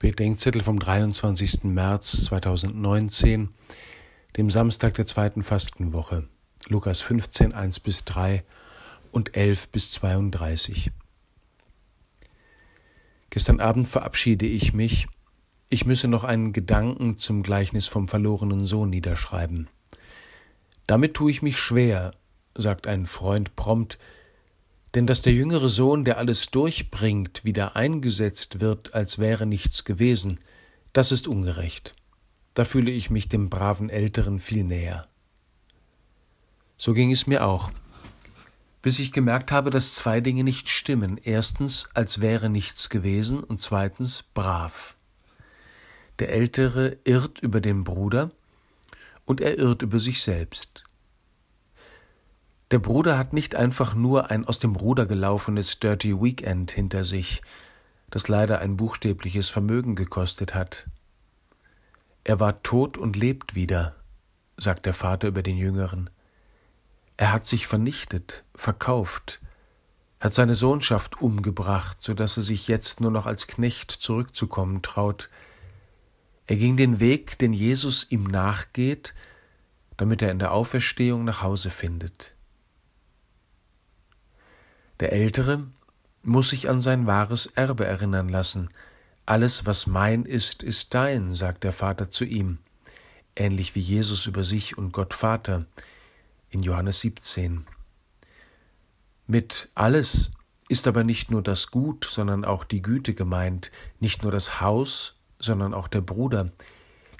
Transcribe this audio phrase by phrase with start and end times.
[0.00, 1.64] Bedenkzettel vom 23.
[1.64, 3.50] März 2019,
[4.38, 6.26] dem Samstag der zweiten Fastenwoche,
[6.68, 8.42] Lukas 15, 1 bis 3
[9.12, 10.90] und 11 bis 32.
[13.28, 15.06] Gestern Abend verabschiede ich mich.
[15.68, 19.68] Ich müsse noch einen Gedanken zum Gleichnis vom verlorenen Sohn niederschreiben.
[20.86, 22.12] Damit tue ich mich schwer,
[22.54, 23.98] sagt ein Freund prompt,
[24.94, 30.40] denn dass der jüngere Sohn, der alles durchbringt, wieder eingesetzt wird, als wäre nichts gewesen,
[30.92, 31.94] das ist ungerecht.
[32.54, 35.06] Da fühle ich mich dem braven Älteren viel näher.
[36.76, 37.70] So ging es mir auch,
[38.82, 41.18] bis ich gemerkt habe, dass zwei Dinge nicht stimmen.
[41.22, 44.96] Erstens, als wäre nichts gewesen, und zweitens, brav.
[46.18, 48.30] Der Ältere irrt über den Bruder,
[49.26, 50.84] und er irrt über sich selbst.
[52.70, 57.42] Der Bruder hat nicht einfach nur ein aus dem Ruder gelaufenes Dirty Weekend hinter sich,
[58.10, 60.86] das leider ein buchstäbliches Vermögen gekostet hat.
[62.22, 63.96] Er war tot und lebt wieder,
[64.56, 66.10] sagt der Vater über den Jüngeren.
[67.16, 69.40] Er hat sich vernichtet, verkauft,
[70.20, 75.28] hat seine Sohnschaft umgebracht, so dass er sich jetzt nur noch als Knecht zurückzukommen traut.
[76.46, 79.12] Er ging den Weg, den Jesus ihm nachgeht,
[79.96, 82.36] damit er in der Auferstehung nach Hause findet.
[85.00, 85.66] Der Ältere
[86.22, 88.68] muss sich an sein wahres Erbe erinnern lassen.
[89.24, 92.58] Alles, was mein ist, ist dein, sagt der Vater zu ihm,
[93.34, 95.64] ähnlich wie Jesus über sich und Gott Vater
[96.50, 97.66] in Johannes 17.
[99.26, 100.32] Mit alles
[100.68, 105.16] ist aber nicht nur das Gut, sondern auch die Güte gemeint, nicht nur das Haus,
[105.38, 106.50] sondern auch der Bruder,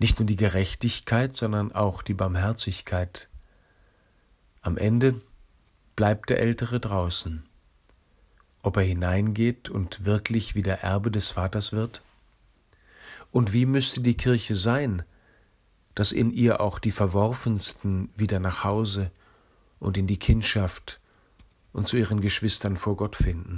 [0.00, 3.28] nicht nur die Gerechtigkeit, sondern auch die Barmherzigkeit.
[4.62, 5.20] Am Ende
[5.94, 7.47] bleibt der Ältere draußen
[8.62, 12.02] ob er hineingeht und wirklich wieder Erbe des Vaters wird?
[13.30, 15.02] Und wie müsste die Kirche sein,
[15.94, 19.10] dass in ihr auch die Verworfensten wieder nach Hause
[19.80, 21.00] und in die Kindschaft
[21.72, 23.46] und zu ihren Geschwistern vor Gott finden?